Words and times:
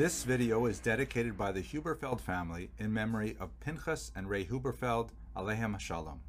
This 0.00 0.24
video 0.24 0.64
is 0.64 0.78
dedicated 0.78 1.36
by 1.36 1.52
the 1.52 1.60
Huberfeld 1.60 2.22
family 2.22 2.70
in 2.78 2.90
memory 2.90 3.36
of 3.38 3.50
Pinchas 3.60 4.12
and 4.16 4.30
Ray 4.30 4.46
Huberfeld, 4.46 5.10
Alehem 5.36 5.78
Shalom. 5.78 6.22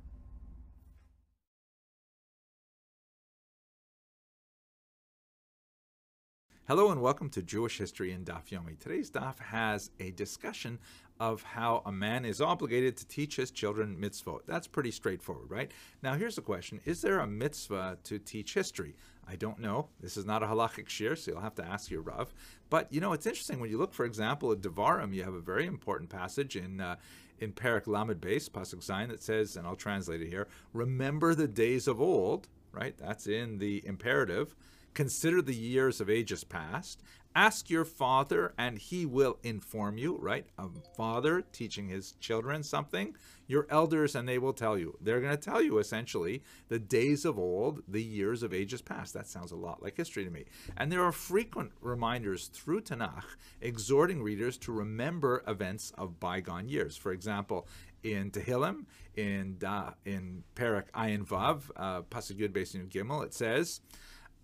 Hello 6.71 6.89
and 6.89 7.01
welcome 7.01 7.29
to 7.31 7.41
Jewish 7.41 7.77
History 7.77 8.13
in 8.13 8.23
Daf 8.23 8.47
Yomi. 8.47 8.79
Today's 8.79 9.11
Daf 9.11 9.37
has 9.39 9.91
a 9.99 10.11
discussion 10.11 10.79
of 11.19 11.43
how 11.43 11.81
a 11.85 11.91
man 11.91 12.23
is 12.23 12.39
obligated 12.39 12.95
to 12.95 13.05
teach 13.09 13.35
his 13.35 13.51
children 13.51 13.97
mitzvot. 13.99 14.45
That's 14.47 14.67
pretty 14.67 14.91
straightforward, 14.91 15.51
right? 15.51 15.69
Now 16.01 16.13
here's 16.13 16.37
the 16.37 16.41
question, 16.41 16.79
is 16.85 17.01
there 17.01 17.19
a 17.19 17.27
mitzvah 17.27 17.97
to 18.05 18.19
teach 18.19 18.53
history? 18.53 18.95
I 19.27 19.35
don't 19.35 19.59
know. 19.59 19.89
This 19.99 20.15
is 20.15 20.25
not 20.25 20.43
a 20.43 20.45
halachic 20.45 20.85
shiur, 20.85 21.17
so 21.17 21.31
you'll 21.31 21.41
have 21.41 21.55
to 21.55 21.65
ask 21.65 21.91
your 21.91 22.03
Rav. 22.03 22.33
But, 22.69 22.87
you 22.89 23.01
know, 23.01 23.11
it's 23.11 23.25
interesting. 23.25 23.59
When 23.59 23.69
you 23.69 23.77
look, 23.77 23.93
for 23.93 24.05
example, 24.05 24.53
at 24.53 24.61
Devarim, 24.61 25.13
you 25.13 25.25
have 25.25 25.33
a 25.33 25.41
very 25.41 25.65
important 25.65 26.09
passage 26.09 26.55
in 26.55 26.79
uh, 26.79 26.95
in 27.39 27.51
Perak 27.51 27.85
Lamed 27.85 28.21
Beis, 28.21 28.49
Pasuk 28.49 28.79
Zayin, 28.79 29.09
that 29.09 29.21
says, 29.21 29.57
and 29.57 29.67
I'll 29.67 29.75
translate 29.75 30.21
it 30.21 30.29
here, 30.29 30.47
remember 30.71 31.35
the 31.35 31.49
days 31.49 31.89
of 31.89 31.99
old, 31.99 32.47
right? 32.71 32.95
That's 32.97 33.27
in 33.27 33.57
the 33.57 33.85
imperative 33.85 34.55
Consider 34.93 35.41
the 35.41 35.55
years 35.55 36.01
of 36.01 36.09
ages 36.09 36.43
past. 36.43 37.01
Ask 37.33 37.69
your 37.69 37.85
father, 37.85 38.53
and 38.57 38.77
he 38.77 39.05
will 39.05 39.37
inform 39.41 39.97
you, 39.97 40.17
right? 40.17 40.45
A 40.57 40.67
father 40.97 41.41
teaching 41.53 41.87
his 41.87 42.11
children 42.19 42.61
something, 42.61 43.15
your 43.47 43.67
elders, 43.69 44.15
and 44.15 44.27
they 44.27 44.37
will 44.37 44.51
tell 44.51 44.77
you. 44.77 44.97
They're 44.99 45.21
going 45.21 45.37
to 45.37 45.37
tell 45.37 45.61
you 45.61 45.77
essentially 45.77 46.43
the 46.67 46.77
days 46.77 47.23
of 47.23 47.39
old, 47.39 47.83
the 47.87 48.03
years 48.03 48.43
of 48.43 48.53
ages 48.53 48.81
past. 48.81 49.13
That 49.13 49.27
sounds 49.27 49.53
a 49.53 49.55
lot 49.55 49.81
like 49.81 49.95
history 49.95 50.25
to 50.25 50.29
me. 50.29 50.43
And 50.75 50.91
there 50.91 51.05
are 51.05 51.13
frequent 51.13 51.71
reminders 51.79 52.47
through 52.47 52.81
Tanakh 52.81 53.23
exhorting 53.61 54.21
readers 54.21 54.57
to 54.57 54.73
remember 54.73 55.41
events 55.47 55.93
of 55.97 56.19
bygone 56.19 56.67
years. 56.67 56.97
For 56.97 57.13
example, 57.13 57.65
in 58.03 58.31
Tehillim, 58.31 58.85
in 59.15 59.57
uh, 59.65 59.91
in 60.03 60.43
Perak 60.55 60.91
Ayin 60.91 61.25
Vav, 61.25 61.61
uh, 61.77 62.01
Pasuk 62.01 62.39
Yud 62.39 62.89
Gimel, 62.89 63.23
it 63.23 63.33
says, 63.33 63.79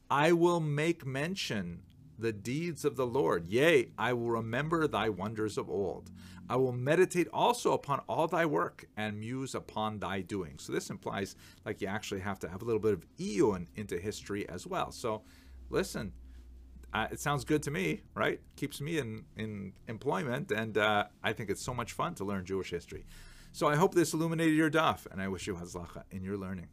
I 0.10 0.32
will 0.32 0.60
make 0.60 1.06
mention 1.06 1.84
the 2.18 2.34
deeds 2.34 2.86
of 2.86 2.96
the 2.96 3.06
Lord. 3.06 3.48
Yea, 3.48 3.92
I 3.98 4.14
will 4.14 4.32
remember 4.32 4.88
thy 4.88 5.10
wonders 5.10 5.58
of 5.58 5.70
old. 5.70 6.10
I 6.50 6.56
will 6.56 6.72
meditate 6.72 7.28
also 7.34 7.74
upon 7.74 8.02
all 8.08 8.28
thy 8.28 8.46
work 8.46 8.86
and 8.96 9.20
muse 9.20 9.54
upon 9.54 10.00
thy 10.00 10.22
doing. 10.22 10.58
So 10.60 10.72
this 10.72 10.90
implies 10.90 11.36
like 11.66 11.82
you 11.82 11.88
actually 11.88 12.22
have 12.22 12.40
to 12.40 12.50
have 12.50 12.62
a 12.62 12.66
little 12.66 12.80
bit 12.80 12.94
of 12.94 13.06
iyun 13.20 13.68
into 13.76 14.00
history 14.00 14.48
as 14.48 14.66
well. 14.66 14.92
So 14.92 15.24
listen, 15.70 16.14
uh, 16.94 17.08
it 17.12 17.20
sounds 17.20 17.44
good 17.44 17.62
to 17.64 17.72
me, 17.72 18.02
right? 18.16 18.40
Keeps 18.56 18.80
me 18.80 18.98
in, 18.98 19.26
in 19.36 19.74
employment, 19.90 20.52
and 20.52 20.78
uh, 20.78 21.06
I 21.22 21.34
think 21.34 21.50
it's 21.50 21.62
so 21.62 21.74
much 21.74 21.92
fun 21.92 22.16
to 22.16 22.24
learn 22.24 22.46
Jewish 22.46 22.70
history. 22.72 23.06
So 23.52 23.68
I 23.68 23.76
hope 23.76 23.94
this 23.94 24.14
illuminated 24.14 24.56
your 24.56 24.72
daf, 24.72 25.06
and 25.12 25.22
I 25.22 25.28
wish 25.28 25.48
you 25.48 25.56
hatzlacha 25.56 26.04
in 26.12 26.24
your 26.24 26.38
learning. 26.38 26.70